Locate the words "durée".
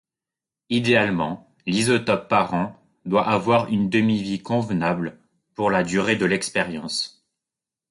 5.83-6.15